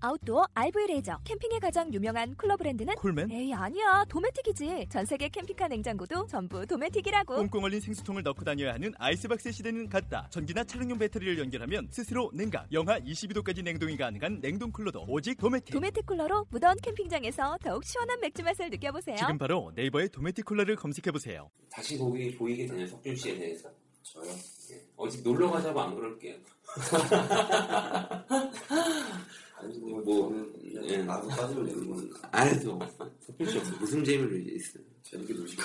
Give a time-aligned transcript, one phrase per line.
[0.00, 3.30] 아웃도어 RV 레저 캠핑에 가장 유명한 쿨러 브랜드는 콜맨?
[3.30, 8.92] 에이 아니야 도메틱이지 전 세계 캠핑카 냉장고도 전부 도메틱이라고 꽁꽁 얼린 생수통을 넣고 다녀야 하는
[8.98, 10.26] 아이스박스 시대는 갔다.
[10.30, 15.72] 전기나 차량용 배터리를 연결하면 스스로 냉각, 영하 22도까지 냉동이 가능한 냉동 쿨러도 오직 도메틱.
[15.74, 21.10] 도메틱 쿨러로 무더운 캠핑장에서 더욱 시원한 맥주 맛을 느껴보세요 지금 바로 네이버에 도메틱 쿨러를 검색해
[21.12, 21.50] 보세요.
[21.70, 23.70] 다시 보기 보이게 되냐 석준 씨에 대해서
[24.02, 24.30] 저요
[24.70, 24.82] 예.
[24.96, 26.34] 어디 놀러 가자고 안 그럴게요
[29.56, 30.98] 아니 뭐, 뭐, 예.
[30.98, 33.76] 나도 빠지면 되는 건씨 없어.
[33.80, 34.82] 무슨 재미를 있어요?
[35.02, 35.62] 재밌게 노시고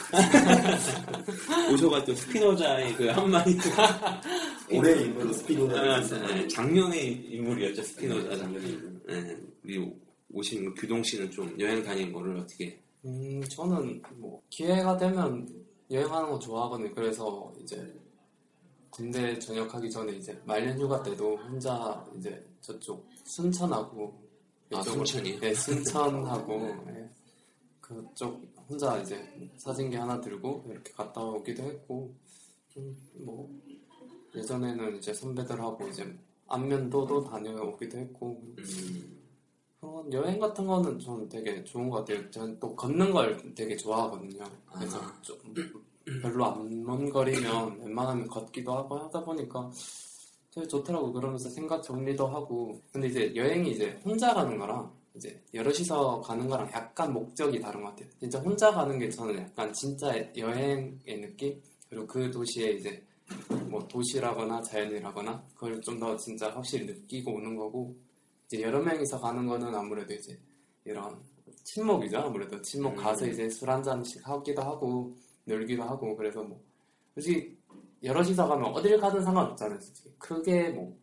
[1.73, 3.57] 오셔가 또 스피노자의 그 한마디
[4.71, 5.81] 올해 인물로 스피노자.
[5.81, 9.91] 아, 네, 장면의 인물이었죠 스피노자 장면의 인물 네, 우리
[10.31, 12.79] 오신 규동 씨는 좀 여행 다니는 거를 어떻게?
[13.05, 15.47] 음, 저는 뭐 기회가 되면
[15.89, 16.93] 여행하는 거 좋아하거든요.
[16.93, 17.91] 그래서 이제
[18.99, 24.13] 군대 전역하기 전에 이제 말년 휴가 때도 혼자 이제 저쪽 순천하고
[24.73, 25.39] 아, 이쪽으로- 순천이요?
[25.39, 27.09] 네, 순천하고 네,
[27.79, 32.13] 그쪽 혼자 이제 사진기 하나 들고 이렇게 갔다 오기도 했고
[32.73, 33.49] 좀뭐
[34.35, 36.13] 예전에는 이제 선배들하고 이제
[36.47, 39.17] 안면도도 다녀오기도 했고 음,
[39.79, 42.29] 그런 여행 같은 거는 저는 되게 좋은 것 같아요.
[42.29, 44.43] 저는 또 걷는 걸 되게 좋아하거든요.
[44.73, 45.21] 그래서 아.
[45.21, 45.37] 좀
[46.21, 49.69] 별로 안 먼 거리면 웬만하면 걷기도 하고 하다 보니까
[50.53, 51.11] 되게 좋더라고.
[51.13, 52.81] 그러면서 생각 정리도 하고.
[52.91, 57.89] 근데 이제 여행이 이제 혼자 가는 거랑 이제 여럿이서 가는 거랑 약간 목적이 다른 것
[57.89, 58.09] 같아요.
[58.19, 61.61] 진짜 혼자 가는 게 저는 약간 진짜 여행의 느낌?
[61.89, 63.03] 그리고 그 도시에 이제
[63.69, 67.95] 뭐 도시라거나 자연이라거나 그걸 좀 더 진짜 확실히 느끼고 오는 거고
[68.47, 70.39] 이제 여러 명이서 가는 거는 아무래도 이제
[70.85, 71.19] 이런
[71.63, 72.17] 친목이죠.
[72.17, 72.95] 아무래도 친목 음.
[72.97, 75.15] 가서 이제 술 한 잔씩 하기도 하고
[75.45, 76.61] 놀기도 하고 그래서 뭐
[77.15, 77.57] 솔직히
[78.03, 79.79] 여럿이서 가면 어딜 가든 상관없잖아요.
[79.79, 80.97] 솔직히 크게 뭐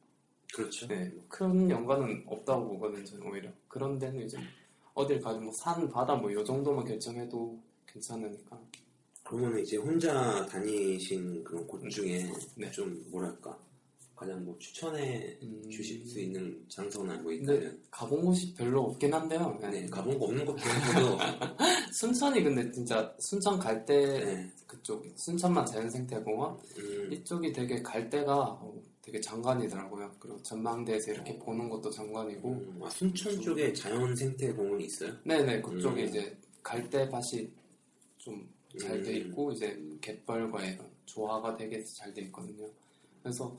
[0.55, 3.05] 그렇죠 네, 큰 연관은 없다고 보거든요.
[3.05, 4.39] 저는 오히려 그런 데는 이제
[4.95, 8.59] 어딜 가든 뭐 산, 바다 뭐 요 정도만 결정해도 괜찮으니까
[9.25, 12.71] 그러면 이제 혼자 다니신 그런 곳 중에 네.
[12.71, 13.59] 좀 뭐랄까
[14.17, 19.13] 가장 뭐 추천해 음, 주실 수 있는 장소나 뭐 근데 있다면 가본 곳이 별로 없긴
[19.13, 19.59] 한데요.
[19.61, 19.71] 네.
[19.71, 21.19] 네, 가본 거 없는 것 중에서도
[21.93, 23.95] 순천이 근데 진짜 순천 갈때
[24.25, 30.11] 네, 그쪽 순천만 자연생태공원 음, 이쪽이 되게 갈 때가 어, 되게 장관이더라고요.
[30.19, 35.13] 그리고 전망대에서 이렇게 보는 것도 장관이고 음, 아, 순천 쪽에 자연생태공원이 있어요?
[35.25, 36.09] 네네 그쪽에 음.
[36.09, 37.51] 이제 갈대 밭이
[38.17, 38.49] 좀
[38.81, 39.17] 잘돼 음.
[39.29, 42.67] 있고 이제 갯벌과 이런 조화가 되게 잘 돼 있거든요.
[43.23, 43.57] 그래서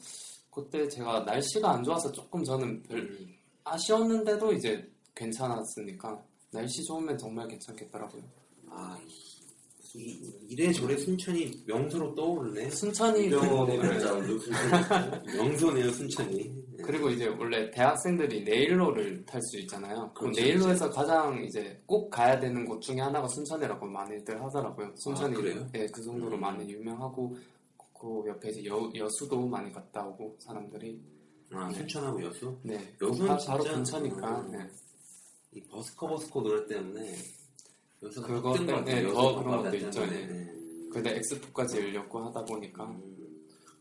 [0.58, 6.20] 그때 제가 날씨가 안 좋아서 조금 저는 별 음, 아쉬웠는데도 이제 괜찮았으니까
[6.52, 8.24] 날씨 좋으면 정말 괜찮겠더라고요.
[8.72, 8.98] 아
[9.94, 14.40] 이, 이- 이래저래 순천이 명소로 떠오르네 순천이 그- 별장도
[15.38, 16.38] 명소네요 순천이
[16.78, 16.84] 네.
[16.84, 20.12] 그리고 이제 원래 대학생들이 네일로를 탈 수 있잖아요.
[20.16, 24.92] 그 그렇죠, 네일로에서 가장 이제 꼭 가야 되는 곳 중에 하나가 순천이라고 많이들 하더라고요.
[24.96, 25.68] 순천이 아, 그래요?
[25.76, 26.42] 예, 그 정도로 음.
[26.42, 27.36] 많이 유명하고
[28.00, 31.02] 그 옆에 이제 여, 여수도 많이 갔다 오고 사람들이
[31.52, 34.52] 아 순천하고 여수 네, 여수는 바, 바로 근처니까 음.
[34.52, 34.70] 네.
[35.54, 37.16] 이 버스커 버스커 노래 때문에
[38.04, 39.14] 여수 그거 때문에 같아요.
[39.14, 40.26] 더 그런 것도 있죠, 때문에.
[40.28, 40.54] 네.
[40.92, 43.18] 근데 엑스포까지 열렸고 하다 보니까 음,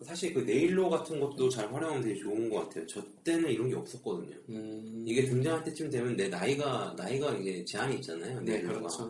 [0.02, 2.86] 사실 그 네일로 같은 것도 잘 활용하면 되게 좋은 것 같아요.
[2.86, 4.36] 저 때는 이런 게 없었거든요.
[4.50, 8.40] 음, 이게 등장할 때쯤 되면 내 나이가 나이가 이게 제한이 있잖아요.
[8.40, 8.78] 네 네일로가.
[8.80, 9.04] 그렇죠.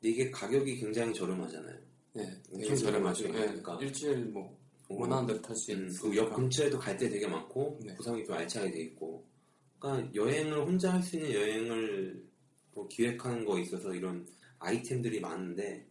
[0.00, 1.89] 근데 이게 가격이 굉장히 저렴하잖아요.
[2.12, 3.22] 네, 되게 저렴하죠.
[3.24, 3.28] 저렴하죠.
[3.32, 3.78] 네, 그러니까.
[3.80, 6.08] 일주일 뭐 원하는 대로 탈수 음, 있으니까.
[6.08, 7.94] 그옆 근처에도 갈 때 되게 많고 네.
[7.94, 9.24] 구성이 좀 알차게 돼 있고.
[9.78, 12.24] 그러니까 여행을 혼자 할 수 있는 여행을
[12.74, 14.26] 뭐 기획하는 거 있어서 이런
[14.58, 15.86] 아이템들이 많은데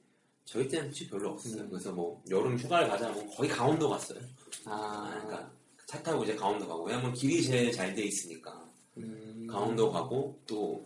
[0.46, 1.64] 저희 때는 솔직히 별로 없어요.
[1.64, 1.70] 음.
[1.70, 4.20] 그래서 뭐 여름 휴가를 가자 뭐 거의 강원도 갔어요.
[4.66, 5.52] 아, 그러니까
[5.88, 10.86] 차 타고 이제 강원도 가고 왜냐면 길이 제일 잘 돼 있으니까 음, 강원도 가고 또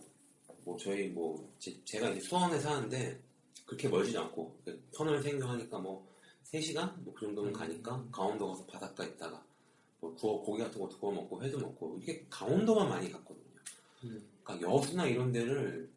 [0.64, 3.20] 뭐 저희 뭐 제, 가 이제 수원에 사는데
[3.64, 6.06] 그렇게 멀지 않고 그 터널 생겨하니까 뭐
[6.44, 7.52] 3시간 뭐 그 정도면 음.
[7.52, 9.42] 가니까 강원도 가서 바닷가 있다가
[10.00, 13.44] 뭐 구워 고기 같은 것도 구워 먹고 회도 먹고 이게 강원도만 많이 갔거든요.
[14.04, 14.22] 음.
[14.42, 15.88] 그러니까 여수나 이런 데를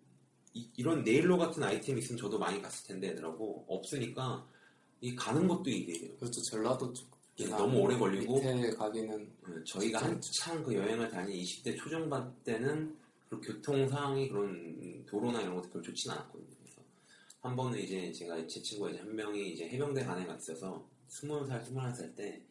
[0.53, 4.47] 이, 런 네일로 같은 아이템이 있으면 저도 많이 갔을 텐데 라고 없으니까
[5.01, 6.15] 이 가는 것도 일이에요.
[6.17, 6.41] 그렇죠.
[6.49, 11.77] 전라도 쪽 예, 너무 오래 걸리고 밑에 가기는 어, 저희가 한창 그 여행을 다니 20대
[11.77, 12.95] 초중반 때는
[13.29, 16.56] 그 교통 상황이 그런 도로나 이런 것도 별로 좋진 않았거든요.
[17.41, 21.45] 한 번은 이제 제가 제 친구가 이제 한 명이 이제 해병대 간에 가 있어서 스무
[21.45, 22.41] 살, 스물한 살 때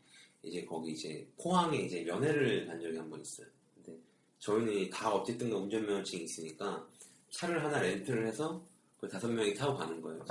[0.43, 3.47] 이제 거기 이제 포항에 이제 면회를 간 적이 한 번 있어요.
[3.75, 3.99] 근데
[4.39, 6.87] 저희는 다 어쨌든 간 운전면허증이 있으니까
[7.31, 8.65] 차를 하나 렌트를 해서
[8.99, 10.25] 그 다섯 명이 타고 가는 거예요.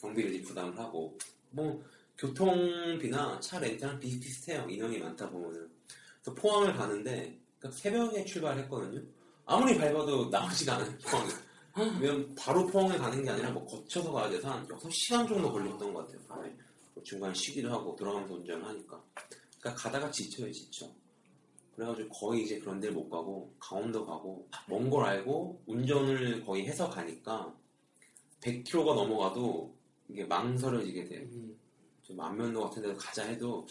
[0.00, 1.16] 경비를 부담을 하고
[1.50, 1.82] 뭐
[2.16, 4.66] 교통비나 차 렌트랑 비슷비슷해요.
[4.68, 5.68] 인원이 많다 보면은.
[6.22, 9.02] 그래서 포항을 가는데 그러니까 새벽에 출발했거든요.
[9.44, 10.90] 아무리 밟아도 나오지가 않아요.
[11.04, 11.30] 포항에.
[12.00, 16.06] 왜냐면 바로 포항에 가는 게 아니라 뭐 거쳐서 가야 돼서 한 6시간 정도 걸렸던 것
[16.06, 16.20] 같아요.
[16.28, 16.54] 밤에.
[16.94, 19.02] 뭐 중간에 쉬기도 하고 돌아가면서 운전을 하니까.
[19.60, 20.88] 그러니까 가다가 지쳐요, 지쳐.
[21.74, 26.88] 그래가지고 거의 이제 그런 데를 못 가고 강원도 가고 먼 걸 알고 운전을 거의 해서
[26.90, 27.54] 가니까
[28.40, 29.74] 100km가 넘어가도
[30.08, 31.20] 이게 망설여지게 돼요.
[31.32, 31.56] 음.
[32.02, 33.66] 좀 안면도 같은 데로 가자 해도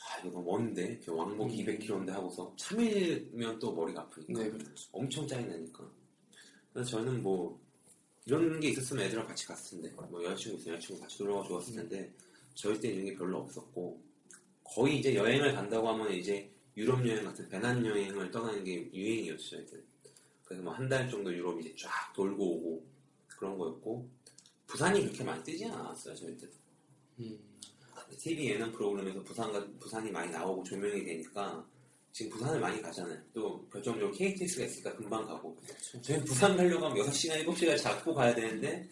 [0.00, 1.56] 아 이거 너무 먼데 왕복 음.
[1.56, 4.88] 200km인데 하고서 3일면 또 머리가 아프니까 네, 그렇죠.
[4.92, 5.84] 엄청 짜증나니까
[6.76, 7.58] 그래서 저는 뭐
[8.26, 12.12] 이런 게 있었으면 애들이랑 같이 갔을 텐데 뭐 여자친구 있으면 여자친구 같이 놀러가 좋았을 텐데
[12.54, 13.98] 저희 때 이런 게 별로 없었고
[14.62, 19.82] 거의 이제 여행을 간다고 하면 이제 유럽 여행 같은 배낭 여행을 떠나는 게 유행이었죠 저희들
[20.44, 22.86] 그래서 뭐 한 달 정도 유럽 이제 쫙 돌고 오고
[23.26, 24.06] 그런 거였고
[24.66, 26.52] 부산이 그렇게 많이 뜨지 않았어요 저희 때도
[27.20, 27.38] 음.
[28.18, 31.66] TV 예능 프로그램에서 부산가, 부산이 많이 나오고 조명이 되니까
[32.16, 33.20] 지금 부산을 많이 가잖아요.
[33.34, 35.54] 또 결정적으로 KTX가 있으니까 금방 가고.
[36.00, 38.88] 저희 부산 가려고 하면 6시간, 7시간 잡고 가야 되는데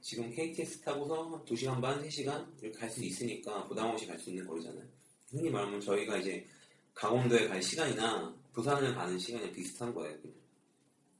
[0.00, 4.30] 지금 KTX 타고서 한 2시간 반, 3시간 이렇게 갈 수 있으니까 부담 없이 갈 수
[4.30, 4.84] 있는 거리잖아요.
[5.28, 6.46] 흔히 말하면 저희가 이제
[6.94, 10.16] 강원도에 갈 시간이나 부산을 가는 시간이 비슷한 거예요.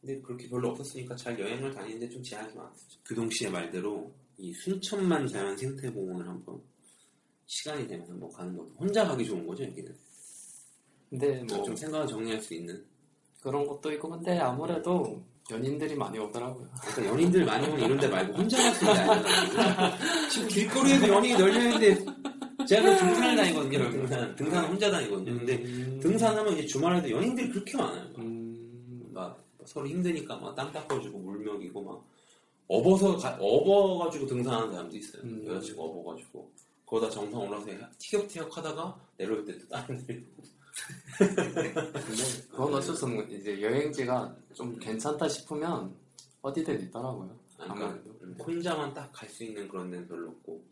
[0.01, 3.01] 근데 그렇게 별로 없었으니까 잘 여행을 다니는데 좀 제약이 많았죠.
[3.05, 6.63] 규동 씨의 말대로 이 순천만 자연 생태공원을 한번
[7.47, 9.93] 시간이 되면 한번 가는 것도 혼자 가기 좋은 거죠 여기는
[11.11, 11.63] 근데 뭐.
[11.63, 12.85] 좀 생각을 정리할 수 있는.
[13.43, 16.69] 그런 것도 있고 근데 아무래도 연인들이 많이 오더라고요.
[16.83, 22.05] 그러니까 연인들 많이 오는 이런 데 말고 혼자 갈수 있는 데 지금 길거리에도 연인이 널려있는데
[22.67, 23.91] 제가 그 등산을 다니거든요.
[23.91, 25.39] 등산 등산은 혼자 다니거든요.
[25.39, 26.01] 근데 음.
[26.03, 28.11] 등산하면 이제 주말에도 연인들이 그렇게 많아요.
[28.19, 29.11] 음.
[29.15, 32.05] 막 서로 힘드니까 막땅 닦아주고 물 먹이고 막
[32.67, 35.23] 업어서 가- 업어가지고 등산하는 사람도 있어요.
[35.23, 35.45] 음.
[35.47, 36.51] 여자친구 업어가지고.
[36.85, 37.67] 거기다 정상 올라서
[37.99, 40.23] 티격태격 하다가 내려올 때 또 다른 데
[42.51, 45.95] 그건 어쩔 수 없는 거 이제 여행지가 좀 괜찮다 싶으면
[46.43, 47.37] 어디든 있더라고요.
[47.57, 48.11] 그러니까 아무래도.
[48.23, 50.63] 음, 혼자만 딱 갈 수 있는 그런 데는 별로 없고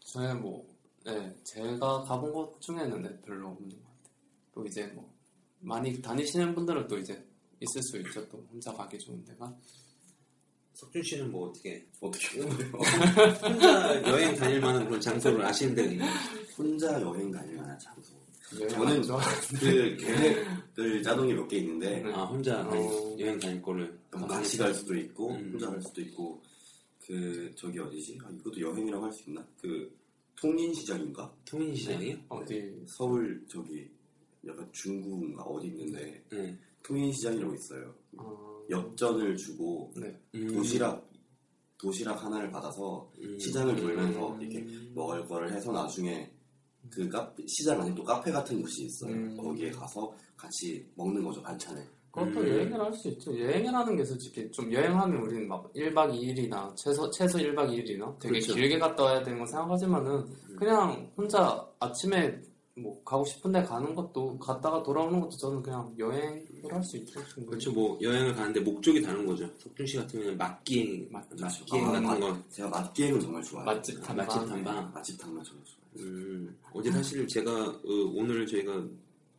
[0.00, 0.64] 저는 뭐,
[1.04, 4.14] 네, 제가 가본 곳 중에는 네, 별로 없는 것 같아요.
[4.54, 5.12] 또 이제 뭐,
[5.60, 7.14] 많이 다니시는 분들은 또 이제
[7.60, 8.26] 있을 수 있죠.
[8.28, 9.52] 또 혼자 가기 좋은 데가.
[10.74, 12.84] 석준 씨는 뭐 어떻게 어떻게 하는 거예요?
[13.42, 16.12] 혼자 여행 다닐 만한 그런 장소를 아시는 데가 있나요?
[16.58, 18.12] 혼자 여행 다닐 만한 장소.
[18.60, 19.20] 여행 저는 안 좋아.
[19.60, 22.12] 그 계획들 짜동이 몇 개 있는데 네.
[22.12, 23.16] 아 혼자 어.
[23.18, 25.50] 여행 다닐 거를 뭐 같이 갈 수도 있고 음.
[25.52, 26.42] 혼자 갈 수도 있고
[27.06, 28.18] 그 저기 어디지?
[28.24, 29.46] 아, 이것도 여행이라고 할 수 있나?
[29.60, 29.94] 그
[30.36, 31.32] 통인시장인가?
[31.44, 32.16] 통인시장이요?
[32.28, 33.88] 어디, 서울 저기
[34.46, 36.58] 약간 중구인가 어디 있는데 네.
[36.82, 37.94] 통인시장이라고 있어요.
[38.18, 40.18] 어, 엽전을 주고 네.
[40.34, 40.48] 음.
[40.52, 41.08] 도시락
[41.78, 43.38] 도시락 하나를 받아서 음.
[43.38, 44.40] 시장을 돌면서 음.
[44.42, 46.30] 이렇게 먹을 거를 해서 나중에
[46.90, 49.12] 그 카페, 시장 안에 또 카페 같은 곳이 있어요.
[49.12, 49.36] 음.
[49.36, 51.82] 거기에 가서 같이 먹는 거죠 반찬을.
[52.12, 52.48] 그것도 음.
[52.48, 53.36] 여행을 할 수 있죠.
[53.36, 58.54] 여행이라는 게 솔직히 좀 여행하면 우리는 막 1박 2일이나 최소, 최소 1박 2일이나 되게 그렇죠.
[58.54, 60.24] 길게 갔다 와야 되는 거 생각하지만은
[60.56, 62.40] 그냥 혼자 아침에
[62.76, 67.20] 뭐 가고 싶은데 가는 것도 갔다가 돌아오는 것도 저는 그냥 여행을 할 수 있죠.
[67.26, 67.46] 충분히.
[67.46, 71.92] 그렇죠 뭐 여행을 가는데 목적이 다른 거죠 석준 씨 같은 경우는 맛기행 맛- 맛기행 아,
[71.92, 73.66] 같은 맛- 거 제가 맛기행은 정말 좋아해요.
[73.66, 74.26] 맛집 아, 탐방.
[74.26, 75.83] 맛집 탐방 맛집 탐방 정말 좋아해요.
[75.96, 77.82] 음, 어제 사실 제가 어,
[78.14, 78.84] 오늘 저희가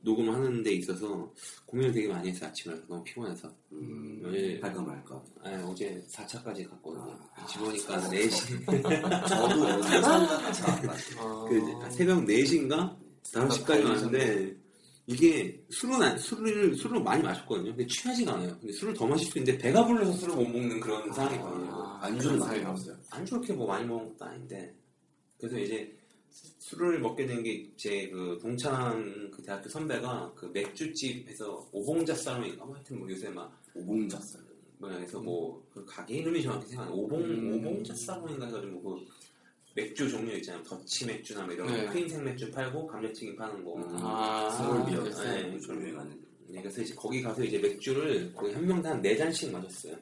[0.02, 1.32] 녹음하는 데 있어서
[1.66, 5.24] 고민을 되게 많이 했어요 아침에 너무 피곤해서 음, 어제 할까 말까.
[5.44, 7.46] 아, 어제 4차까지 갔거든요 아.
[7.48, 11.20] 집 오니까 4시 저도 어제 상가 같이 왔어요.
[11.20, 14.56] 아, 그 새벽 4시인가 5시까지 왔는데
[15.08, 17.70] 이게 술은 안, 술을 술을 많이 마셨거든요.
[17.76, 18.58] 근데 취하지가 않아요.
[18.60, 21.72] 근데 술을 더 마실 수 있는데 배가 불러서 술을 못 먹는 그런 상황이거든요.
[21.74, 22.96] 아, 안주를 많이 먹었어요.
[23.12, 24.74] 안 좋게 뭐 많이 먹은 것도 아닌데
[25.40, 25.96] 그래서 이제
[26.60, 32.76] 술을 먹게 된 게 제 그 동창 그 대학교 선배가 그 맥주집에서 오봉자 사람인가 뭐
[32.76, 34.42] 하여튼 뭐 요새 막 오봉자살.
[34.78, 36.96] 뭐야 해서 뭐그 가게 이름이 정확히 생각 안 나.
[36.96, 37.54] 오봉 음.
[37.66, 39.06] 오봉자 사람인가 해가지고 그
[39.76, 40.64] 맥주 종류 있잖아요.
[40.64, 41.86] 더치 맥주나 뭐 이런 네.
[41.86, 43.76] 거 크림색 맥주 팔고 감자튀김 파는 거.
[44.02, 45.54] 아, 서울비어 네.
[45.54, 46.20] 요즘 유행하는.
[46.48, 49.96] 네, 그래서 이제 거기 가서 이제 맥주를 거의 한 명당 한네 잔씩 마셨어요.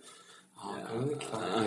[0.56, 1.12] 아, 네, 아,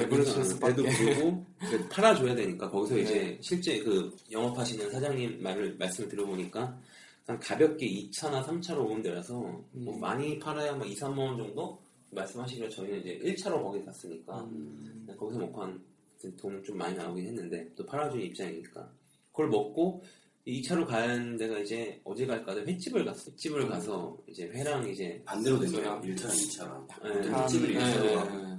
[0.09, 0.75] 배부르실 그래서 수밖에.
[0.75, 3.01] 배도 부르고 그래서 팔아줘야 되니까 거기서 네.
[3.03, 6.79] 이제 실제 그 영업하시는 사장님 말을 말씀을 들어보니까
[7.27, 9.35] 한 가볍게 2차나 3차로 오는 데라서
[9.73, 10.01] 뭐 음.
[10.01, 15.19] 많이 팔아야 뭐 2, 3만 원 정도 말씀하시기로 저희는 이제 1차로 거기 갔으니까 음, 그냥
[15.19, 18.89] 거기서 먹고 한돈 좀 많이 나오긴 했는데 또 팔아주는 입장이니까
[19.33, 20.03] 그걸 먹고
[20.45, 23.31] 이 차로 가는 데가 이제 어제 갈까 는 횟집을 갔어.
[23.33, 26.01] 횟집을 가서 이제 회랑 이제 반대로 됐어요.
[26.01, 26.15] 그래요?
[26.17, 26.87] 1차랑 2차랑.
[27.03, 27.43] 네.
[27.43, 28.37] 횟집을 네, 1차로 네, 가고.
[28.37, 28.56] 네.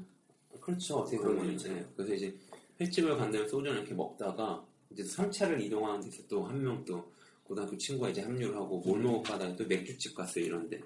[0.67, 0.97] 그렇죠.
[0.97, 1.51] 어떻게 보면 거죠.
[1.51, 2.36] 이제 그래서 이제
[2.81, 7.09] 횟집을 간 다음에 소주를 이렇게 먹다가 이제 3차를 이동하는 데서 또 한 명 또
[7.43, 10.79] 고등학교 친구가 이제 합류를 하고 뭘 먹을까 하다가 또 맥주집 갔어요 이런데.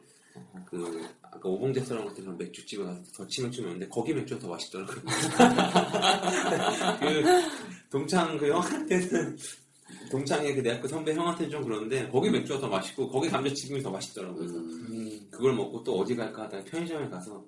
[0.65, 4.95] 그 아까 오봉 레스토랑 같은 그런 맥주집에 가서 더 치면 치면 거기 맥주가 더 맛있더라고요.
[7.01, 7.23] 그
[7.89, 9.37] 동창 그 형한테는
[10.09, 14.37] 동창의 그 대학교 선배 형한테는 좀 그런데 거기 맥주가 더 맛있고 거기 감자튀김이 더 맛있더라고요.
[14.37, 17.43] 그래서 음, 음, 그걸 먹고 또 어디 갈까 하다가 편의점에 가서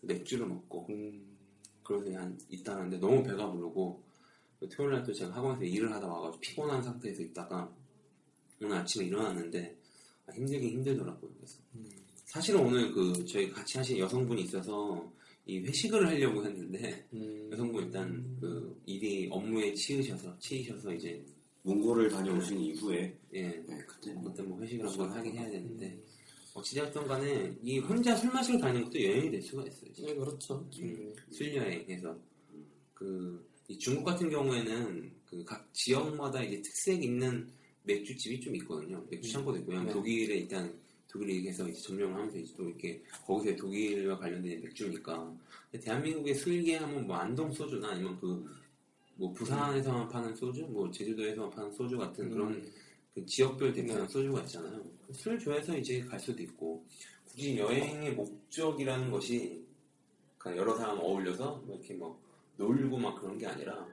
[0.00, 1.27] 또 맥주를 먹고 음,
[1.88, 4.04] 그러고 그냥 있다 하는데 너무 배가 부르고
[4.60, 7.74] 그 토요일 날또 제가 학원에서 일을 하다 와가지고 피곤한 상태에서 있다가
[8.60, 9.74] 오늘 아침에 일어났는데
[10.26, 11.32] 아, 힘들긴 힘들더라고요.
[11.34, 11.88] 그래서 음.
[12.26, 15.10] 사실은 오늘 그 저희 같이 하신 여성분이 있어서
[15.46, 17.48] 이 회식을 하려고 했는데 음.
[17.50, 21.24] 여성분 일단 그 일이 업무에 치이셔서 치이셔서 이제
[21.62, 26.04] 몽골을 다녀오신 이후에 예 네, 그때 그때 뭐 회식을 한번 하긴 해야 되는데 음.
[26.58, 29.92] 어찌되었던 간에 이 혼자 술 마시러 다니는 것도 여행이 될 수가 있어요.
[29.92, 30.12] 진짜.
[30.12, 30.68] 네, 그렇죠.
[30.80, 32.16] 음, 술 여행에서
[32.94, 37.48] 그이 중국 같은 경우에는 그 각 지역마다 이제 특색 있는
[37.84, 39.04] 맥주집이 좀 있거든요.
[39.10, 39.92] 맥주 창고도 있고, 왜냐면 네.
[39.92, 40.74] 독일에 일단
[41.06, 45.34] 독일에 얘기해서 이제 점령을 하면서 이제 또 이렇게 거기서 독일과 관련된 맥주니까.
[45.80, 48.58] 대한민국의 술계 하면 뭐 안동 소주나 아니면 그
[49.18, 52.72] 뭐 부산에서만 파는 소주, 뭐 제주도에서만 파는 소주 같은 그런 음.
[53.18, 54.12] 그 지역별 대표하는 네.
[54.12, 54.82] 소주가 있잖아요.
[55.12, 56.84] 술 좋아해서 이제 갈 수도 있고
[57.24, 59.64] 굳이 여행의 목적이라는 것이
[60.36, 62.20] 그냥 여러 사람 어울려서 뭐 이렇게 뭐
[62.56, 63.86] 놀고 막 그런 게 아니라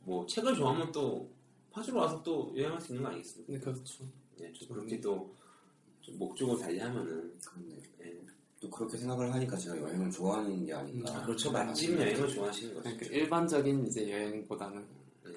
[0.00, 1.30] 뭐 책을 좋아하면 또
[1.70, 3.52] 파주로 와서 또 여행할 수 있는 거 아니겠습니까?
[3.52, 4.04] 네, 그렇죠.
[4.38, 7.82] 네, 좀 그렇게 또좀 목적을 달리하면은 그렇네.
[8.04, 8.20] 예.
[8.58, 11.20] 또 그렇게 생각을 하니까 제가 여행을 좋아하는 게 아닌가.
[11.20, 12.82] 음, 그렇죠 맛집 여행을 좋아하시는 거죠.
[12.82, 14.95] 그러니까 일반적인 이제 여행보다는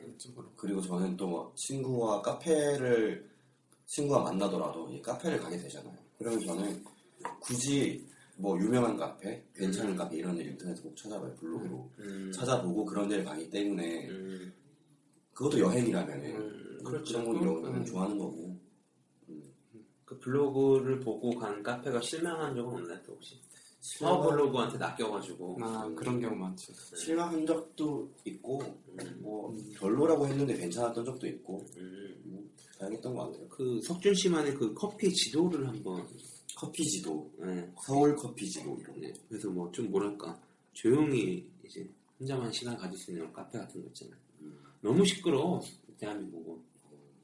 [0.09, 0.13] 네.
[0.13, 0.51] 그쪽으로.
[0.55, 3.29] 그리고 저는 또 뭐 친구와 카페를
[3.85, 5.97] 친구와 만나더라도 이 카페를 가게 되잖아요.
[6.17, 6.83] 그러면 저는
[7.39, 11.35] 굳이 뭐 유명한 카페, 괜찮은 카페 이런 데 인터넷에 꼭 찾아봐요.
[11.35, 14.53] 블로그로 음, 찾아보고 그런 데를 가기 때문에 음,
[15.33, 17.13] 그것도 여행이라면 음, 그렇죠.
[17.13, 17.13] 그렇죠.
[17.13, 17.79] 그런 거 이런 음.
[17.79, 18.59] 거 좋아하는 거고
[20.05, 23.39] 그 블로그를 보고 간 카페가 실망한 적은 없나요, 또 혹시?
[23.99, 25.57] 파워 블로그한테 낚여가지고.
[25.61, 26.73] 아, 그런 경우 많죠.
[26.95, 29.73] 실망한 적도 있고 음, 뭐 음.
[29.75, 32.15] 별로라고 했는데 괜찮았던 적도 있고 음.
[32.25, 33.47] 음, 다양했던 것 같아요.
[33.49, 36.05] 그 석준 씨만의 그 커피 지도를 한번
[36.57, 38.99] 커피 지도, 네, 서울 커피 지도 이런 거.
[38.99, 39.13] 네.
[39.29, 40.37] 그래서 뭐 좀 뭐랄까
[40.73, 44.17] 조용히 이제 혼자만 시간 가질 수 있는 카페 같은 거 있잖아요.
[44.41, 44.59] 음.
[44.81, 45.61] 너무 시끄러워
[45.97, 46.57] 대한민국은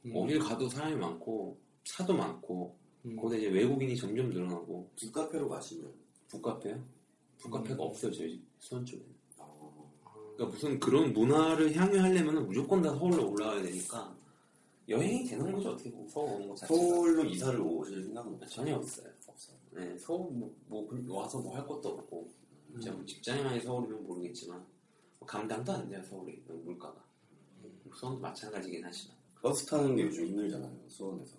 [0.05, 0.11] 음.
[0.15, 3.15] 어딜 가도 사람이 많고 차도 많고 음.
[3.17, 5.91] 거기다 이제 외국인이 점점 늘어나고 북카페로 가시면
[6.29, 6.83] 북카페요?
[7.39, 7.87] 북카페가 음.
[7.87, 9.03] 없어요 저희 수원 쪽에.
[9.37, 9.91] 어,
[10.35, 14.15] 그러니까 무슨 그런 문화를 향유하려면 무조건 다 서울로 올라와야 되니까
[14.87, 18.49] 여행이 되는 거죠 어떻게 보면 서울 오는 거 자체가 서울로 이사를 오실 생각은 없어요?
[18.49, 19.07] 전혀 없어요.
[19.27, 19.55] 없어요.
[19.71, 22.29] 네, 서울 뭐, 뭐 그- 와서 뭐 할 것도 없고
[22.71, 24.65] 진짜 뭐 직장인이 서울이면 모르겠지만
[25.19, 27.03] 뭐 감당도 안 돼요 서울이 물가가
[27.93, 30.75] 수원도 마찬가지긴 하지만 버스 타는 게 요즘 힘들잖아요.
[30.87, 31.37] 수원에서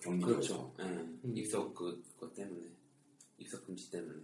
[0.00, 0.72] 경기도에서.
[0.74, 2.66] 그렇죠 예, 입석 그, 그것 때문에
[3.38, 4.14] 입석 금지 때문에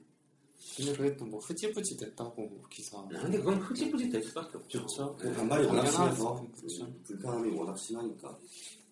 [0.76, 3.02] 근데 그게 또뭐 흐지부지 됐다고 기사.
[3.10, 5.16] 네, 근데 그건 흐지부지 될 수밖에 없죠 그렇죠.
[5.16, 5.86] 그 반발이 워낙.
[5.86, 6.84] 심해서 그렇죠.
[6.84, 8.38] 음, 불편함이 워낙 심하니까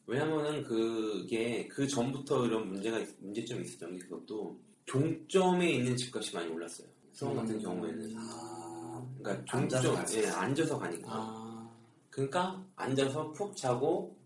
[0.07, 6.51] 왜냐면은 그게 그 전부터 이런 문제가 있- 문제점이 있었던 게 그것도 종점에 있는 집값이 많이
[6.51, 7.61] 올랐어요 수원 같은 음.
[7.61, 10.27] 경우에는 아, 그러니까 앉아서 종점 예.
[10.29, 11.71] 앉아서 가니까 아,
[12.09, 14.17] 그러니까 앉아서 푹 자고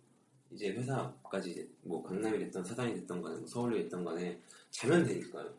[0.52, 4.38] 이제 회사까지 이제 뭐 강남이 됐던 사당이 됐던 간에 뭐 서울이 됐던 간에
[4.70, 5.52] 자면 되니까요.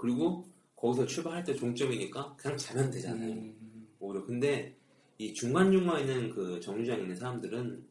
[0.00, 3.32] 그리고 거기서 출발할 때 종점이니까 그냥 자면 되잖아요.
[3.32, 4.74] 음, 오히려 근데
[5.18, 7.86] 이 중간 중간 있는 그 정류장에 있는 사람들은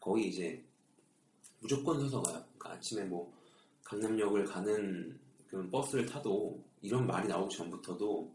[0.00, 0.60] 거의 이제
[1.60, 2.42] 무조건 서서 가요.
[2.58, 3.32] 그러니까 아침에 뭐
[3.84, 5.16] 강남역을 가는
[5.46, 8.32] 그런 버스를 타도 이런 말이 나오기 전부터도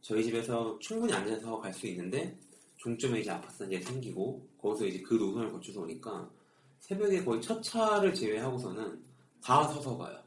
[0.00, 2.34] 저희 집에서 충분히 앉아서 갈 수 있는데
[2.78, 6.30] 종점에 이제 아파트 단지가 생기고 거기서 이제 그 노선을 거쳐서 오니까
[6.78, 9.02] 새벽에 거의 첫 차를 제외하고서는
[9.42, 10.18] 다 서서 가요.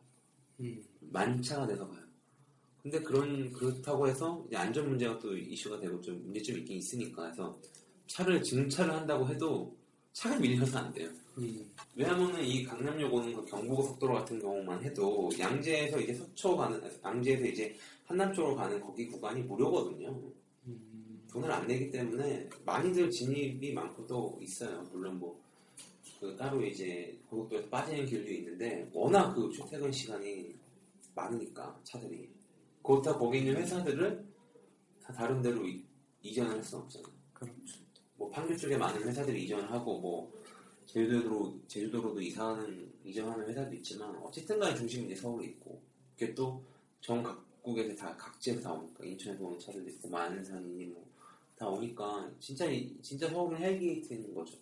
[0.59, 2.02] 음, 만차가 돼서 가요.
[2.83, 7.57] 근데 그런 그렇다고 해서 이제 안전 문제가 또 이슈가 되고 좀 문제점이 있긴 있으니까 해서
[8.07, 9.73] 차를 증차를 한다고 해도
[10.11, 11.09] 차가 밀려서 안 돼요.
[11.37, 17.45] 음, 왜냐면은 이 강남역 오는 그 경부고속도로 같은 경우만 해도 양재에서 이제 서초 가는 양재에서
[17.45, 17.75] 이제
[18.05, 20.09] 한남 쪽으로 가는 거기 구간이 무료거든요.
[20.67, 24.85] 음, 돈을 안 내기 때문에 많이들 진입이 많고 또 있어요.
[24.91, 25.41] 물론 뭐,
[26.19, 30.53] 그 따로 이제 고속도로에서 빠지는 길도 있는데, 워낙 그 출퇴근 시간이
[31.15, 32.32] 많으니까, 차들이.
[32.83, 34.25] 그렇다 거기 있는 회사들을
[35.01, 35.83] 다 다른 데로 이,
[36.21, 37.13] 이전을 할 수는 없잖아요.
[37.33, 37.79] 그렇죠.
[38.17, 40.31] 뭐 판교 쪽에 많은 회사들이 이전을 하고, 뭐,
[40.85, 45.81] 제주도로 제주도로도 이사하는 이전하는 회사도 있지만 어쨌든 간에 중심이 이제 서울에 있고
[46.17, 46.61] 그게 또
[47.01, 52.95] 전 각국에서 다 각지에서 다 오니까 인천에서 오는 차들도 있고 안산이니 뭐다 오니까 진짜 이-
[53.01, 54.55] 진짜 서울은 hell gate인 거죠.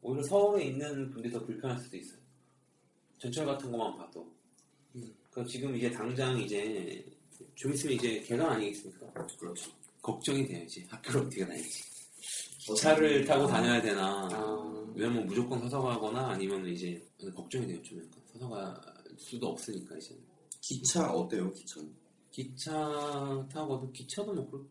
[0.00, 2.18] 오히려 서울에 있는 분들이 더 불편할 수도 있어요.
[3.18, 4.26] 전철 같은 것만 봐도.
[5.30, 7.04] 그 지금 이제 당장 이제
[7.54, 9.12] 좀 있으면 이제 개강 아니겠습니까?
[9.38, 9.70] 그렇죠.
[10.00, 11.82] 걱정이 돼요 이제 학교를 어떻게 다닐지.
[12.58, 14.28] 기차를 타고 다녀야 되나?
[14.32, 17.02] 아, 왜냐면 무조건 서서 가거나 아니면 이제
[17.34, 18.74] 걱정이 돼요 좀 약간 서서 갈
[19.16, 20.16] 수도 없으니까 이제
[20.60, 21.50] 기차 어때요?
[21.52, 21.92] 기차는
[22.30, 24.64] 기차 타고도 기차도 뭐 그렇-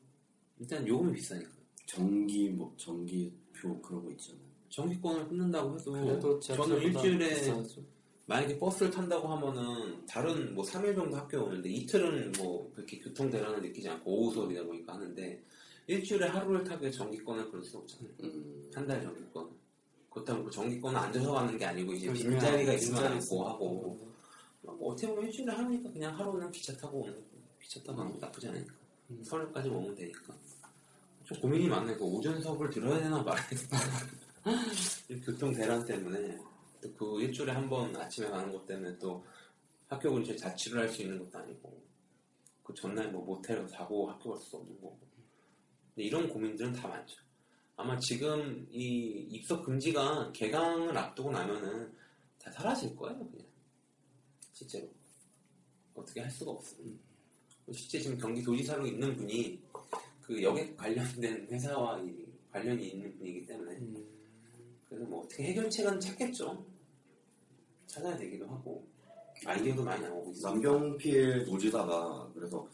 [0.59, 1.51] 일단 요금이 비싸니까
[1.85, 4.41] 전기 뭐 전기표 그런 거 있잖아요.
[4.69, 7.81] 전기권을 끊는다고 해도 저는 일주일에 비싸죠.
[8.25, 13.61] 만약에 버스를 탄다고 하면은 다른 뭐 3일 정도 학교에 오는데 이틀은 뭐 그렇게 교통 대란을
[13.61, 15.43] 느끼지 않고 오후 수업이다 보니까 하는데
[15.87, 18.13] 일주일에 하루를 타게 전기권을 끊을 수 없잖아요.
[18.23, 19.49] 음, 한달 전기권.
[20.09, 23.49] 그렇다고 그 전기권은 앉아서 가는 게 아니고 이제 요즘에 빈자리가 빈자리 있으면 앉고 있으니까.
[23.49, 24.11] 하고.
[24.61, 27.21] 뭐 어떻게 보면 일주일에 하루니까 그냥 하루는 기차 타고 오는 거
[27.61, 28.73] 기차 타고 가는 거 나쁘지 않으니까.
[29.09, 29.23] 음.
[29.23, 30.33] 서울까지 오면 되니까.
[31.25, 31.95] 좀 고민이 많네.
[31.95, 33.79] 그 오전 수업을 들어야 되나 말아야 되나.
[35.09, 36.37] 이 교통 대란 때문에.
[36.37, 36.50] 또
[36.97, 39.23] 그 일주일에 한 번 아침에 가는 것 때문에 또
[39.87, 41.81] 학교 근처에 자취를 할 수 있는 것도 아니고
[42.63, 44.97] 그 전날 뭐 모텔에서 자고 학교 갈 수도 없는 거고.
[45.93, 47.15] 근데 이런 고민들은 다 많죠.
[47.75, 51.91] 아마 지금 이 입석 금지가 개강을 앞두고 나면은
[52.39, 53.45] 다 사라질 거예요 그냥.
[54.53, 54.87] 실제로.
[55.95, 56.85] 어떻게 할 수가 없어요.
[57.73, 59.59] 실제 지금 경기도지사로 있는 분이
[60.21, 63.71] 그 여객 관련된 회사와 이 관련이 있는 분이기 때문에.
[63.77, 64.05] 음,
[64.87, 66.65] 그래서 뭐 어떻게 해결책은 찾겠죠
[67.91, 68.87] 찾아야 되기도 하고
[69.45, 72.65] 아이디어도 많이 나오고 있어요 남경필 노지사가 그래서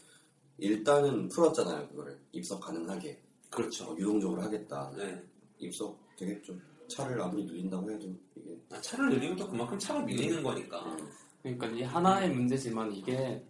[0.58, 3.20] 일단은 풀었잖아요 그거를 입석 가능하게
[3.50, 4.92] 그렇죠 어, 유동적으로 하겠다.
[4.96, 5.22] 네.
[5.58, 6.54] 입석 되겠죠.
[6.88, 8.06] 차를 아무리 늘린다고 해도
[8.36, 11.10] 이게 아, 차를 늘리면 또 그만큼 차가 밀리는 거니까 음,
[11.42, 13.44] 그러니까 이 하나의 문제지만 이게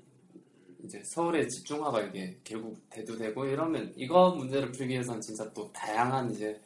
[0.83, 6.61] 이제 서울에 집중화가 이게 결국 대두되고 이러면 이거 문제를 풀기 위해서는 진짜 또 다양한 이제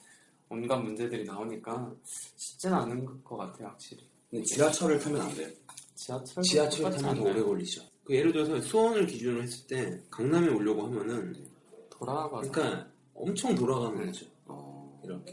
[0.48, 1.94] 온갖 문제들이 나오니까
[2.36, 5.48] 쉽지는 않은 것 같아요 확실히 근데 지하철을 타면 안 돼요.
[5.94, 6.42] 지하철?
[6.42, 7.82] 지하철 타면 더 오래 걸리죠.
[8.02, 11.36] 그 예를 들어서 수원을 기준으로 했을 때 강남에 오려고 하면은
[11.90, 12.50] 돌아가서.
[12.50, 14.24] 그러니까 엄청 돌아가는 거죠.
[14.46, 15.32] 어, 이렇게.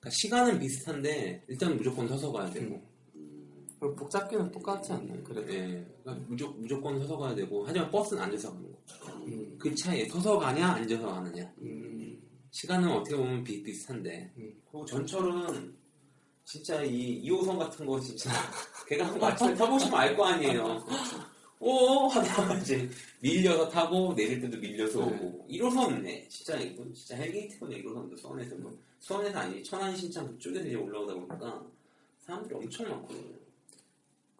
[0.00, 2.82] 그러니까 시간은 비슷한데 일단 무조건 서서 가야 되고.
[3.16, 5.22] 음, 그리고 복잡기는 똑같지 않나요?
[5.22, 5.52] 그래도?
[5.52, 7.66] 예, 그러니까 무조, 무조건 서서 가야 되고.
[7.66, 8.78] 하지만 버스는 앉아서 가는 거.
[9.26, 11.52] 음, 그 차이에 서서 가냐 앉아서 가느냐.
[11.60, 12.18] 음,
[12.50, 14.32] 시간은 어떻게 보면 비슷비슷한데.
[14.38, 14.54] 음.
[14.64, 15.76] 그리고 전철은
[16.48, 18.30] 진짜 이 2호선 같은 거 진짜
[18.88, 20.82] 개강 아침에 타보시면 알 거 아니에요
[21.60, 22.88] 오 하다가 이제
[23.20, 29.40] 밀려서 타고 내릴 때도 밀려서 오고 1호선네 진짜 이건 진짜 헬게이트거든요 1호선도 수원에서 뭐 수원에서
[29.40, 31.62] 아니 천안 신창 그쪽에서 이제 올라오다 보니까
[32.20, 33.36] 사람들이 엄청 많거든요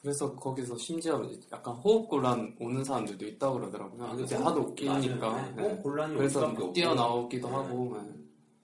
[0.01, 5.53] 그래서 거기서 심지어 약간 호흡곤란 오는 사람들도 있다고 그러더라고요 이제 하도 웃기니까.
[5.57, 5.63] 네.
[5.63, 5.73] 네.
[5.73, 6.73] 어, 그래서.
[6.73, 7.55] 뛰어나오기도 네.
[7.55, 8.18] 하고 네.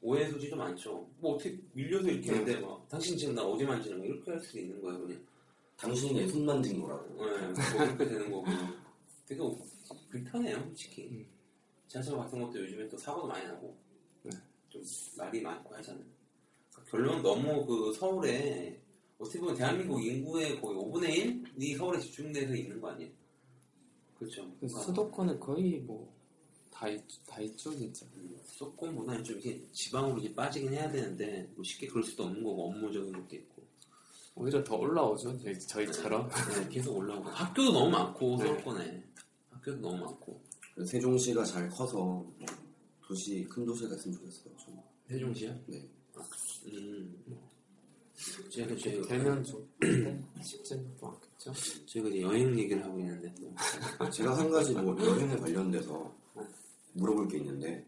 [0.04, 1.08] 오해 소지도 많죠.
[1.18, 2.38] 뭐 어떻게 밀려서 이렇게 네.
[2.38, 5.20] 했는데 막 당신 지금 나 어디 만지는 거 이렇게 할 수도 있는 거예요 그냥.
[5.78, 7.14] 당신이 내 손 만진 거라고.
[7.24, 7.40] 네,
[7.74, 8.44] 뭐 이렇게 되는 거고.
[9.26, 9.40] 되게
[10.10, 11.08] 불편해요 솔직히.
[11.10, 11.26] 음.
[11.88, 13.74] 지하철 같은 것도 요즘에 또 사고도 많이 나고
[14.24, 14.30] 네.
[14.68, 14.82] 좀
[15.16, 16.04] 말이 많고 하잖아요.
[16.70, 18.78] 그러니까 결론은 너무 그 서울에
[19.18, 23.10] 어떻게 보면 대한민국 인구의 거의 5분의 1이 서울에 집중돼서 있는 거 아니에요?
[24.18, 24.42] 그렇죠.
[24.60, 26.12] 그러니까 수도권에 거의 뭐
[26.74, 32.02] 다다 있죠 진짜 음, 수도권보다는 좀 이렇게 지방으로 이제 빠지긴 해야 되는데 뭐 쉽게 그럴
[32.02, 33.62] 수도 없는 거고 업무적인 것도 있고
[34.34, 38.46] 오히려 더 올라오죠 저희, 저희처럼 네, 계속 올라오고 학교도 너무 많고 네.
[38.46, 39.04] 서울권에
[39.50, 40.40] 학교도 너무 많고
[40.84, 42.34] 세종시가 잘 커서 뭐
[43.06, 44.56] 도시 큰 도시 갔으면 좋겠어요.
[44.56, 44.80] 좀.
[45.08, 45.54] 세종시야?
[45.66, 45.88] 네.
[46.66, 47.24] 음.
[48.50, 51.52] 제가 저희가 되면 좋은데 쉽지는 또 않겠죠
[51.87, 56.23] 저희가 이제 여행 얘기를 하고 있는데 또 제가 한 가지 뭐 여행에 관련돼서
[56.94, 57.87] 물어볼 게 있는데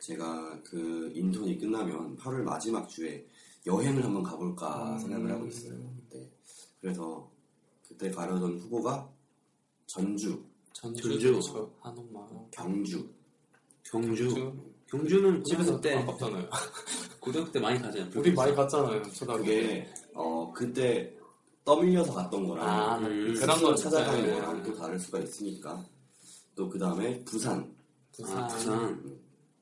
[0.00, 3.26] 제가 그 인턴이 끝나면 8월 마지막 주에
[3.66, 4.98] 여행을 한번 가볼까 음.
[4.98, 5.76] 생각을 하고 있어요.
[6.10, 6.30] 네.
[6.80, 7.28] 그래서
[7.86, 9.10] 그때 가려던 후보가
[9.86, 11.32] 전주, 전주 전주.
[11.34, 12.28] 좋죠 한옥마을.
[12.52, 13.08] 경주,
[13.82, 14.28] 경주?
[14.28, 14.52] 전주?
[14.86, 16.48] 경주 는 집에서 때 가깝잖아요.
[17.20, 18.10] 고등학교 때 많이 가잖아요.
[18.14, 21.14] 우리 많이 갔잖아요 초등학교 때 그게 어 그때
[21.64, 25.84] 떠밀려서 갔던 거랑 아, 음, 그런 거 찾아가는 거랑 또 다를 수가 있으니까.
[26.54, 27.72] 또 그 다음에 부산
[28.18, 29.18] 부산, 아 부산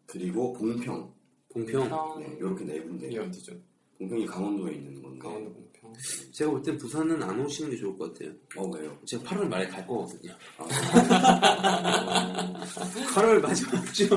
[0.06, 1.12] 그리고 봉평
[1.50, 3.52] 봉평 평 네, 이렇게 네 군데 어디죠?
[3.98, 5.92] 봉평이 강원도에 있는 건데 강원도 봉평
[6.32, 8.98] 제가 볼 땐 부산은 안 오시는 게 좋을 것 같아요 어 왜요?
[9.06, 10.66] 제가 8월 말에 갈 거거든요 아,
[13.14, 14.08] 8월 마지막 주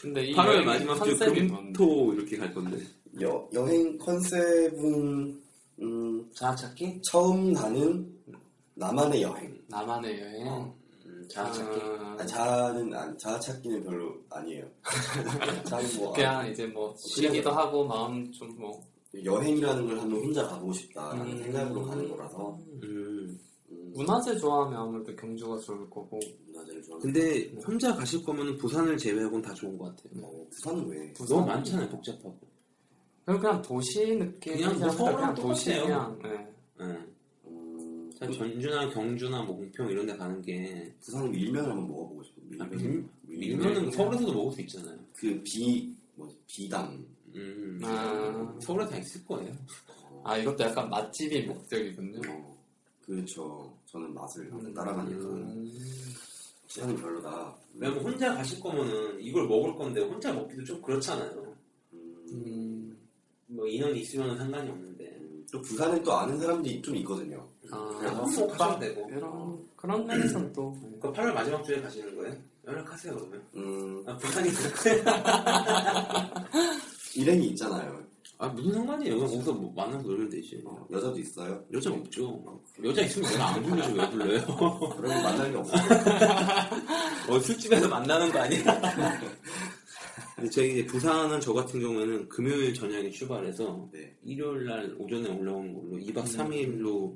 [0.00, 1.16] 근데 이 8월 여행 마지막 주?
[1.18, 2.78] 금토 이렇게 갈 건데
[3.20, 5.42] 여, 여행 컨셉은
[5.80, 7.00] 음, 자아 찾기?
[7.10, 8.08] 처음 가는
[8.74, 9.60] 나만의 여행.
[9.68, 10.48] 나만의 여행.
[10.48, 10.76] 어,
[11.24, 11.80] 음, 자아 찾기.
[11.80, 14.66] 아, 아, 자아는 안, 자아 찾기는 별로 아니에요.
[15.64, 18.82] 자아는 뭐 그냥 이제 뭐 쉬기도 하고 마음 좀 뭐.
[19.24, 21.42] 여행이라는 걸 한번 혼자 가보고 싶다라는 음.
[21.44, 23.38] 생각으로 가는 거라서 음.
[23.70, 29.40] 음, 문화재 좋아하면 아무래도 경주가 좋을 거고 문화재를 좋아하는 근데 혼자 가실 거면 부산을 제외하고는
[29.40, 30.24] 다 좋은 것 같아요.
[30.24, 31.12] 어, 부산은 왜?
[31.12, 32.36] 부산 너무 많잖아요, 복잡하고.
[33.24, 36.18] 그냥 그냥 도시 느낌 그냥 뭐 도시 똑같아요.
[36.18, 36.84] 그냥 네.
[36.84, 37.13] 네.
[38.22, 42.44] 음, 전 전주나 경주나 뭐 공평 이런 데 가는 게 부산 밀면을 한번 먹어보고 싶어요.
[42.60, 43.08] 아, 밀면.
[43.22, 44.98] 밀, 밀면은 서울에서도 먹을 수 있잖아요.
[45.16, 47.04] 그 비, 뭐, 비담.
[47.34, 47.80] 음.
[47.82, 48.56] 아.
[48.60, 49.52] 서울에 다 있을 거예요.
[50.22, 52.20] 아 이것도 약간 맛집이 목적이군요.
[52.30, 52.56] 어,
[53.04, 53.76] 그렇죠.
[53.86, 55.24] 저는 맛을 항상 따라가니까.
[55.26, 55.70] 음.
[56.68, 57.54] 부산은 별로다.
[57.74, 61.54] 왜냐면 혼자 가실 거면은 이걸 먹을 건데 혼자 먹기도 좀 그렇잖아요.
[61.92, 62.98] 음, 음.
[63.46, 65.04] 뭐 인원이 있으면 상관이 없는데.
[65.20, 67.46] 음, 또 부산에 또 아는 사람들이 좀 있거든요.
[67.70, 69.08] 아, 그냥 가셔도 되고.
[69.10, 72.34] 이런 그런 면에서는 또 그 8월 마지막 주에 가시는 거예요?
[72.66, 73.42] 연락하세요 그러면.
[73.56, 75.02] 음, 아, 부산이 그렇게.
[77.16, 78.02] 일행이 있잖아요.
[78.38, 79.14] 아 무슨 상관이에요?
[79.16, 80.62] 그냥 거기서 뭐 만나서 놀면 되지.
[80.66, 81.62] 어, 여자도 있어요.
[81.72, 82.60] 여자 없죠.
[82.82, 84.46] 여자 있으면 내가 안 불러줘 왜 불러요?
[84.96, 85.82] 그러면 만날 게 없어요.
[87.30, 88.62] 어, 술집에서 만나는 거 아니야?
[90.36, 94.16] 근데 저희 이제 부산은 저 같은 경우에는 금요일 저녁에 출발해서 네.
[94.24, 97.14] 일요일 날 오전에 올라오는 걸로 2박 3일로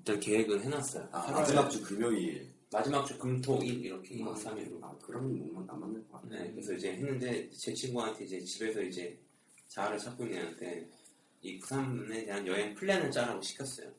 [0.00, 1.08] 일단 계획은 해놨어요.
[1.12, 2.50] 아, 8월 마지막 주 금요일.
[2.72, 4.82] 마지막 주 금토일 이렇게 2박 3일로.
[4.82, 6.42] 아, 그러면 못 만- 안 맞는 것 같아요.
[6.44, 9.18] 네, 그래서 이제 했는데 제 친구한테 이제 집에서 이제
[9.68, 10.88] 자아를 찾고 있는 애한테
[11.42, 13.90] 이 부산에 대한 여행 플랜을 짜라고 시켰어요.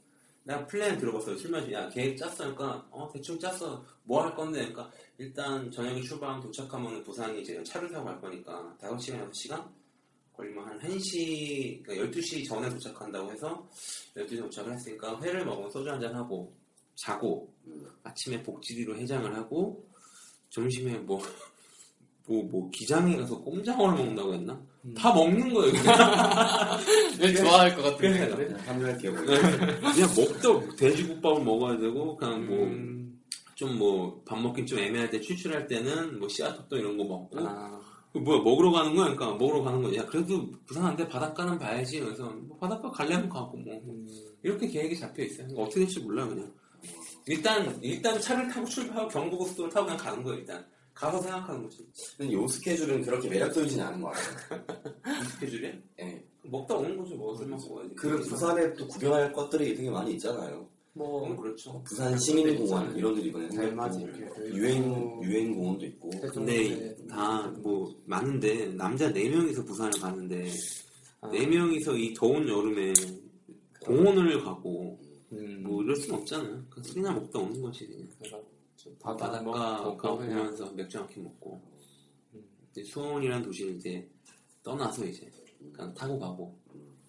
[0.44, 1.38] 내가 플랜 들어봤어요.
[1.38, 2.36] 술 마시고 야 계획 짰어?
[2.36, 3.86] 그러니까 어 대충 짰어.
[4.04, 4.60] 뭐 할 건데?
[4.60, 9.64] 그러니까 일단 저녁에 출발하면 도착하면 부산이 이제 차를 타고 갈 거니까 5시간, 6시간
[10.42, 13.68] 걸리면 한 1시, 그러니까 12시 전에 도착한다고 해서
[14.18, 16.54] 12시에 도착을 했으니까 회를 먹으면 소주 한잔 하고
[16.96, 17.88] 자고 음.
[18.04, 19.88] 아침에 복지리로 해장을 하고
[20.50, 21.22] 점심에 뭐
[22.28, 24.62] 뭐, 뭐, 기장에 가서 꼼장어를 먹는다고 했나?
[24.86, 24.94] 음.
[24.94, 26.80] 다 먹는 거예요, 그냥.
[27.20, 28.30] 왜 좋아할 것 같은데.
[28.30, 28.56] 그래.
[28.64, 29.14] 합류할게요.
[29.16, 29.80] 그냥
[30.16, 33.20] 먹다 돼지국밥을 먹어야 되고, 그냥 뭐, 음.
[33.56, 37.78] 좀 뭐, 밥 먹긴 좀 애매할 때, 출출할 때는 뭐, 씨앗떡도 이런 거 먹고, 아,
[37.80, 39.14] 그 뭐야, 먹으러 가는 거야?
[39.14, 39.96] 그러니까, 먹으러 가는 거야.
[39.96, 42.00] 야, 그래도 부산한테 바닷가는 봐야지.
[42.02, 43.74] 그래서, 뭐 바닷가 갈려면 가고, 뭐.
[43.86, 44.08] 음.
[44.44, 45.48] 이렇게 계획이 잡혀 있어요.
[45.48, 46.52] 그러니까 어떻게 될지 몰라, 그냥.
[47.26, 50.66] 일단, 일단 차를 타고 출발하고 경부고속도로 타고 그냥 가는 거예요, 일단.
[50.94, 51.88] 가서 생각하는 거지.
[52.18, 54.64] 근데 요 스케줄은 그렇게 매력적이진 않은 것 같아요.
[55.22, 55.72] 이 스케줄이야?
[56.02, 56.24] 예.
[56.44, 57.96] 먹다 오는 거죠, 뭐, 술 먹고 와야지.
[57.96, 60.68] 그 부산에 또 구경할 것들이 되게 많이 있잖아요.
[60.94, 61.82] 어, 뭐, 그렇죠.
[61.84, 65.24] 부산 시민공원 이런 데도 이번에 달맞이 생겼고 이렇게 돼 유엔.
[65.24, 70.50] 유엔 공원도 있고 근데 다 뭐 많은데 남자 4 명이서 부산을 가는데
[71.22, 72.92] 아, 4명이서 이 더운 여름에
[73.86, 75.00] 공원을 가고
[75.32, 75.64] 음.
[75.66, 76.66] 뭐 이럴 순 없잖아요.
[76.70, 77.88] 그냥 술이나 먹다 오는 거지
[78.20, 78.44] 그냥.
[79.00, 81.62] 바닷가 뭐, 가 보고 그냥 맥주 한 캔 먹고
[82.34, 82.44] 음.
[82.72, 84.10] 이제 수원이라는 도시를 이제
[84.64, 85.32] 떠나서 이제
[85.72, 86.58] 그냥 타고 가고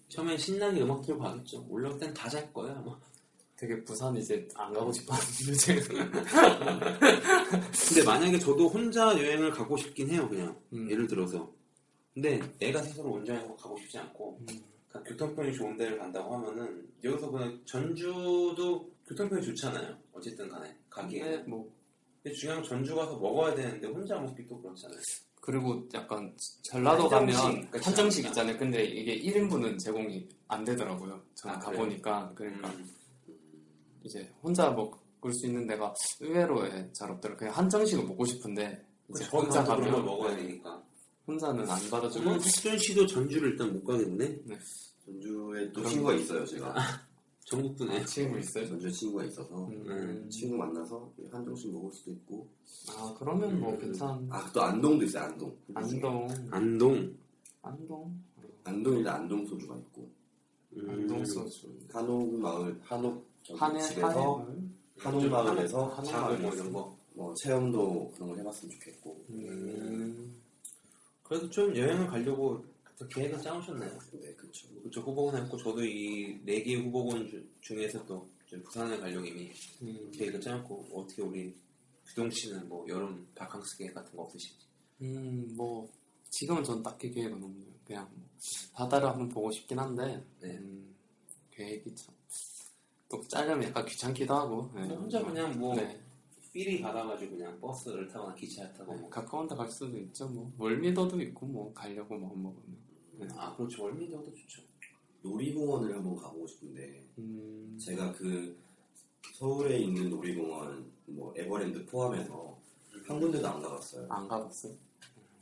[0.07, 1.65] 처음엔 신나게 음악 들고 가겠죠.
[1.67, 2.97] 올라올 땐 다 잘 거야 아마.
[3.55, 6.11] 되게 부산 이제 안 가고 싶어 하는데 지금.
[7.87, 10.89] 근데 만약에 저도 혼자 여행을 가고 싶긴 해요 그냥 음.
[10.89, 11.51] 예를 들어서
[12.13, 14.45] 근데 애가 스스로 운전해서 가고 싶지 않고 음.
[14.89, 21.43] 그러니까 교통편이 좋은 데를 간다고 하면은 여기서 그냥 전주도 교통편이 좋잖아요 어쨌든 간에 가기에 근데
[21.47, 21.71] 뭐
[22.21, 24.99] 근데 중요한 건 전주 가서 먹어야 되는데 혼자 먹기 또 그렇잖아요
[25.43, 28.25] 그리고 약간 전라도 한정식 가면 같이 한정식.
[28.27, 28.57] 있잖아요.
[28.57, 31.21] 근데 이게 1인분은 제공이 안 되더라고요.
[31.35, 31.59] 저는 아?
[31.59, 32.89] 가보니까 그러니까 음.
[34.03, 37.37] 이제 혼자 먹을 수 있는 데가 의외로 예, 잘 없더라고요.
[37.39, 40.83] 그냥 한정식을 먹고 싶은데 이제 거기 혼자 가면 먹어야 되니까.
[41.25, 42.19] 혼자는 안 받아주고.
[42.23, 44.41] 그러면 석준 씨도 전주를 일단 못 가겠네.
[45.05, 46.75] 전주에 또 친구가 있어요 제가.
[47.45, 48.67] 전국분에 아, 친구 있어요.
[48.67, 49.67] 전주에 친구가 있어서.
[49.67, 50.29] 음.
[50.29, 52.47] 친구 만나서 한정식 먹을 수도 있고.
[52.89, 53.79] 아 그러면 뭐 음.
[53.79, 54.27] 괜찮.
[54.29, 55.57] 아또 안동도 있어요 안동.
[55.73, 56.27] 안동.
[56.51, 57.17] 안동.
[57.61, 58.19] 안동?
[58.65, 60.09] 안동인데 안동 소주가 있고.
[60.75, 60.89] 음.
[60.89, 61.67] 안동 소주.
[61.93, 63.25] 한옥 마을 한옥
[63.57, 64.61] 한해 집에서 한해
[64.97, 66.53] 한옥 마을에서 한옥 작은 뭐.
[66.53, 70.41] 이런 거 뭐 체험도 그런 걸 해봤으면 좋겠고 음.
[71.21, 72.65] 그래도 좀 여행을 가려고
[72.97, 78.03] 또 계획을 짜오셨네요 네 그렇죠 그쵸 후보군 했고 저도 이 네 개 후보군 주- 중에서
[78.07, 78.27] 또
[78.63, 79.51] 부산을 가려고 이미
[79.83, 80.11] 음.
[80.11, 81.53] 계획을 짜놓고 어떻게 우리
[82.07, 84.65] 규동 씨는 뭐 여름 바캉스 계획 같은 거 없으신지
[85.01, 85.87] 음, 뭐
[86.31, 87.69] 지금은 전 딱히 계획은 없네요.
[87.85, 88.25] 그냥 뭐
[88.73, 90.49] 바다를 한번 보고 싶긴 한데 네.
[90.57, 90.95] 음,
[91.51, 92.13] 계획이 참
[93.13, 94.71] 또 짜려면 약간 귀찮기도 하고.
[94.73, 94.81] 네.
[94.87, 95.99] 혼자 그냥 뭐 네.
[96.51, 99.09] 삘이 받아가지고 그냥 버스를 타거나 기차 타고 뭐.
[99.09, 100.27] 가까운 데 갈 수도 있죠.
[100.29, 102.77] 뭐 월미도도 있고 뭐 가려고 마음 먹으면.
[103.19, 103.27] 네.
[103.35, 104.63] 아 그렇죠 월미도도 좋죠
[105.21, 108.57] 놀이공원을 한번 가보고 싶은데 음, 제가 그
[109.35, 112.57] 서울에 있는 놀이공원 뭐 에버랜드 포함해서
[113.05, 114.07] 한 군데도 안 가봤어요.
[114.09, 114.73] 안 가봤어요.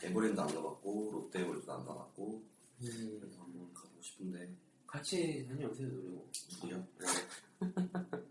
[0.03, 2.43] 에버랜드 안 가봤고 롯데월드도 안 가봤고
[2.81, 4.49] 음, 그래서 한번 가보고 싶은데
[4.85, 6.27] 같이 다녀오세요 노래고
[6.61, 6.85] 누구요?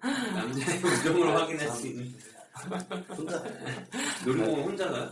[0.00, 2.12] 남자의 우정으로 확인할 수 있는.
[3.16, 3.44] 혼자.
[4.26, 5.10] 놀이공원 혼자 가요?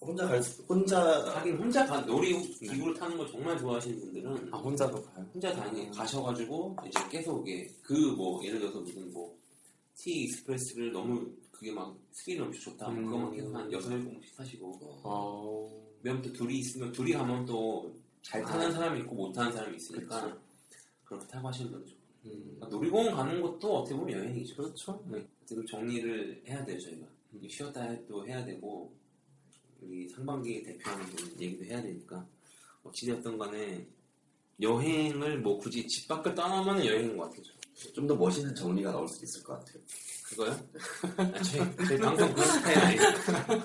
[0.00, 4.56] 혼자 갈 수, 혼자 하긴 혼자 가 놀이 기구를 타는 거 정말 좋아하시는 분들은 아
[4.56, 5.26] 혼자도 가요?
[5.34, 11.30] 혼자 다니 가셔가지고 이제 계속 이게 그 뭐 예를 들어서 무슨 뭐 T Express를 너무
[11.50, 12.88] 그게 막 스릴이 엄청 좋다.
[12.88, 13.04] 음.
[13.04, 14.78] 그거만 계속 한 여섯 일곱 번씩 타시고.
[15.04, 15.70] 어,
[16.02, 20.36] 왜냐면 또 둘이 있으면 둘이 가면 또 잘 타는 사람이 있고 못 타는 사람이 있으니까
[21.04, 25.04] 그렇게 타고 하시는 분들 음, 그러니까 놀이공원 가는 것도 어떻게 보면 여행이죠 그렇죠.
[25.10, 25.26] 네.
[25.46, 27.06] 지금 정리를 해야 돼요 저희가
[27.48, 28.92] 쉬었다 또 해야 되고
[29.80, 32.26] 우리 상반기 대표하는 분 얘기도 해야 되니까
[32.82, 33.86] 어찌되었던 간에
[34.60, 37.42] 여행을 뭐 굳이 집 밖을 떠나면 여행인 것 같아요
[37.94, 39.82] 좀 더 멋있는 정리가 나올 수 있을 것 같아요.
[40.24, 40.50] 그거요?
[41.16, 43.64] 아, 저희, 저희 방송 그런 스타일 아니에요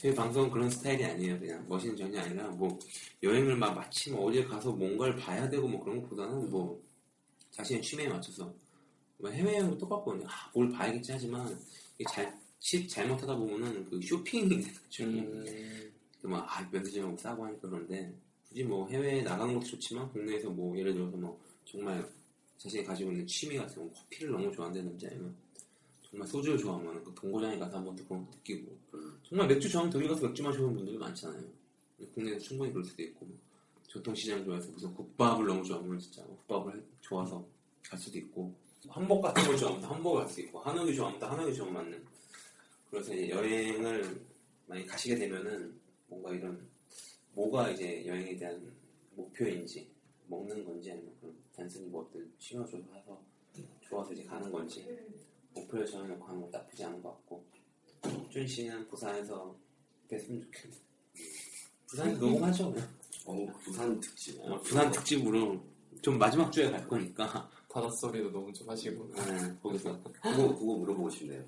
[0.00, 1.38] 저희 방송 그런 스타일이 아니에요.
[1.38, 2.78] 그냥 멋있는 전이 아니라 뭐
[3.22, 6.82] 여행을 막 마침 어디에 가서 뭔가를 봐야 되고 뭐 그런 것보다는 뭐
[7.50, 8.50] 자신의 취미에 맞춰서
[9.18, 10.26] 뭐 해외여행도 똑같거든요.
[10.26, 11.46] 아, 뭘 봐야겠지 하지만
[11.98, 15.04] 이게 자칫 잘못하다 보면은 그 쇼핑이 되죠.
[15.04, 18.10] 음, 막, 아, 면세점하고 싸고 하니까 그런데,
[18.48, 22.06] 굳이 뭐 해외에 나가는 것도 좋지만, 국내에서 뭐, 예를 들어서 뭐, 정말
[22.56, 25.34] 자신이 가지고 있는 취미 같은 거, 커피를 너무 좋아한다는 남자면,
[26.10, 28.76] 정말 소주를 좋아하면 그 동고장에 가서 한번 또 그런 거 느끼고,
[29.22, 31.44] 정말 맥주 좋아하면 독일 가서 맥주 마시는 분들도 많잖아요.
[32.14, 33.36] 국내에서 충분히 그럴 수도 있고, 뭐
[33.86, 37.46] 전통시장 좋아해서 무슨 국밥을 너무 좋아하면 진짜 국밥을 좋아서
[37.84, 38.52] 갈 수도 있고,
[38.88, 42.04] 한복 같은 걸 좋아하면 또 한복을 갈수 있고, 한옥이 좋아하면 또 한옥이 좋아하면 맞는.
[42.90, 44.20] 그래서 이제 여행을
[44.66, 46.68] 많이 가시게 되면은, 뭔가 이런
[47.34, 48.60] 뭐가 이제 여행에 대한
[49.14, 49.88] 목표인지
[50.26, 53.22] 먹는 건지 아니면 그런 단순히 뭐 어떤 취미가 좋아서
[53.80, 54.84] 좋아서 이제 가는 건지
[55.54, 57.44] 목표를 정해놓고 하는 건 나쁘지 않은 것 같고
[58.30, 59.54] 준 씨는 부산에서
[60.08, 60.76] 뵀으면 좋겠네
[61.86, 62.88] 부산에서 녹음하죠 그냥.
[63.26, 64.40] 어, 부산 특집.
[64.40, 65.60] 어, 부산 특집으로
[66.02, 71.44] 좀 마지막 주에 갈 거니까 바닷소리도 너무 좀 하시고 네, 거기서 그거, 그거 물어보고 싶네요.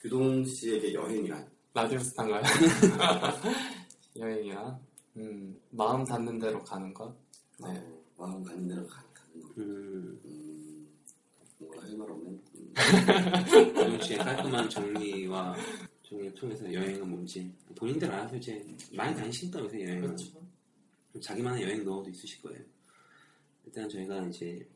[0.00, 1.48] 규동 씨에게 여행이란?
[1.72, 2.42] 라디오 스타인가요?
[4.16, 4.80] 여행이야.
[5.16, 7.14] 음, 마음 닿는 대로 가는 것.
[7.58, 7.68] 네.
[7.68, 9.48] 어, 마음 가는 대로 가, 가는 거.
[9.58, 10.88] 음, 음,
[11.58, 12.30] 뭔가 할말 없네.
[12.76, 13.74] 음.
[13.74, 15.56] 준 씨의 깔끔한 정리와
[16.02, 20.40] 정리를 통해서 여행은 뭔지 본인들 알아서 이제 많이 다니시니까 요새 여행은 그렇죠.
[21.20, 22.60] 자기만의 여행 노하우도 있으실 거예요.
[23.64, 24.66] 일단 저희가 이제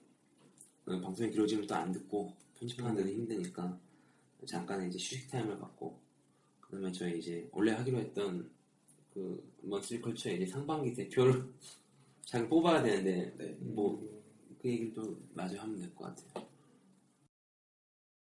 [0.87, 3.79] 어, 방송이 길어지면 또 안 듣고 편집하는 데도 힘드니까
[4.47, 5.99] 잠깐 이제 휴식 타임을 갖고
[6.61, 8.51] 그다음에 저희 이제 원래 하기로 했던
[9.13, 11.45] 그 먼슬리 컬처의 이제 상반기 대표를
[12.25, 13.57] 잘 뽑아야 되는데 네.
[13.61, 14.23] 뭐그
[14.65, 16.49] 얘기를 또 마저 하면 될 것 같아요.